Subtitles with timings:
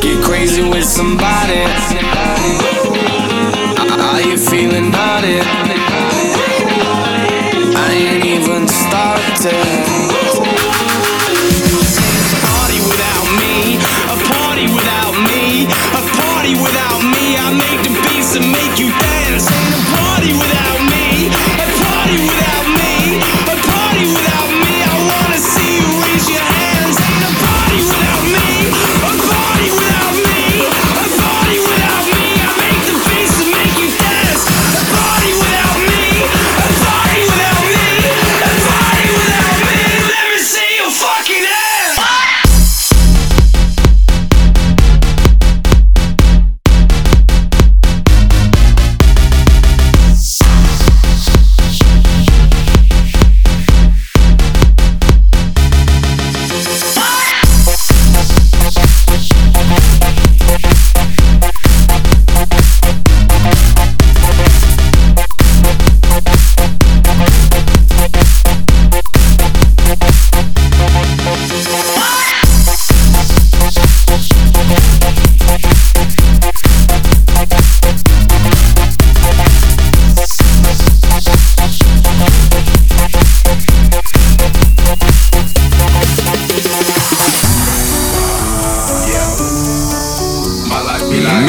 [0.00, 2.31] Get crazy with somebody.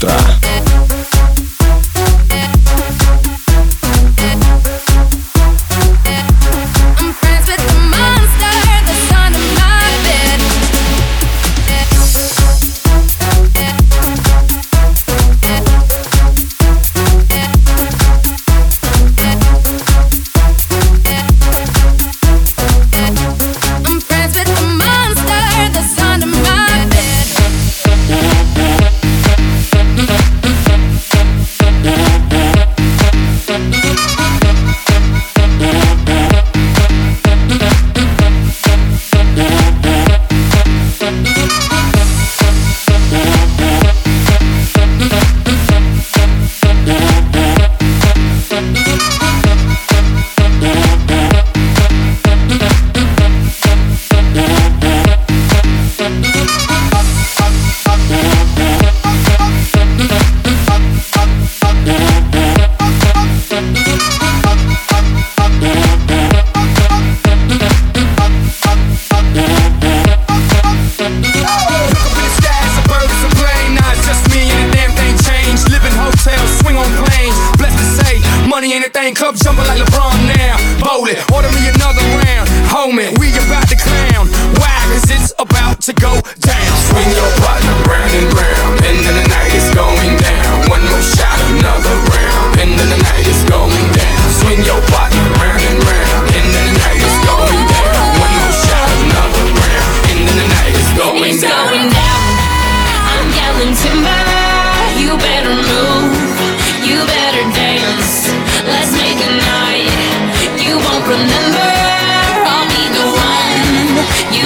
[0.00, 0.39] утро.
[79.10, 79.20] Money ain't a thing.
[79.20, 80.56] Club jumping like LeBron now.
[80.78, 82.48] Voli, order me another round.
[82.70, 84.28] Homie, we about to clown.
[84.58, 84.70] Why?
[84.90, 86.72] Cause it's about to go down.
[86.90, 88.84] Swing your partner round and round.
[88.84, 90.70] End of the night is going down.
[90.70, 92.58] One more shot, another round.
[92.60, 94.18] End of the night is going down.
[94.42, 96.22] Swing your partner round and round.
[96.34, 98.02] End of the night is going down.
[98.18, 99.90] One more shot, another round.
[100.10, 101.66] End of the night is going It's down.
[101.70, 102.22] going down.
[103.10, 104.19] I'm yelling timber.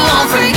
[0.00, 0.49] You won't forget.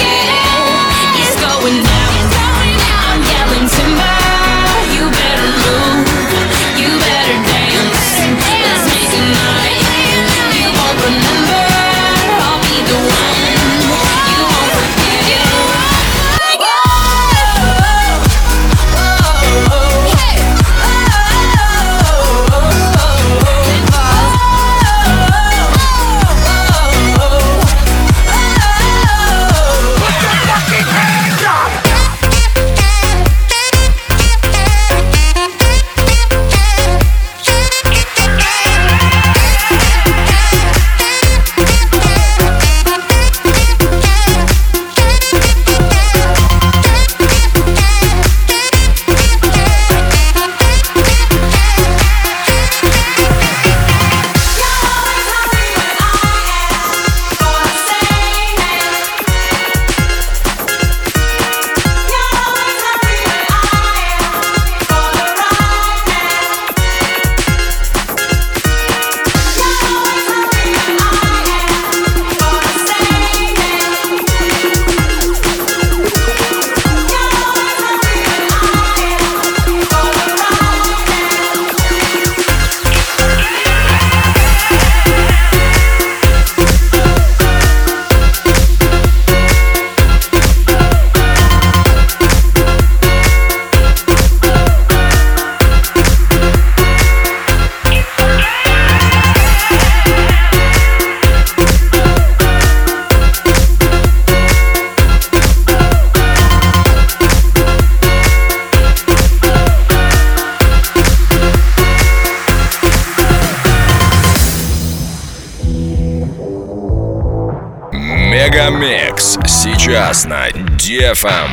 [119.93, 121.51] Сейчас на DFM.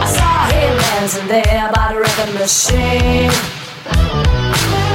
[0.00, 3.30] I saw him dancing there by the record machine.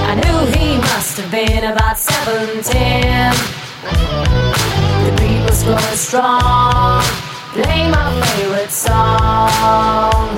[0.08, 2.64] I knew he must have been about 17.
[5.04, 7.04] The beat was going strong,
[7.52, 10.30] playing my favorite song.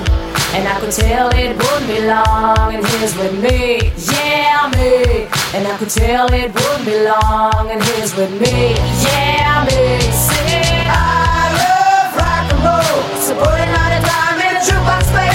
[0.54, 5.33] And I could tell it wouldn't be long, and he was with me, yeah, me.
[5.53, 8.73] And I could tell it wouldn't be long, and he was with me,
[9.03, 10.01] yeah, me.
[10.11, 15.34] Sing, I love rock and roll, so put another dime in the jukebox, baby.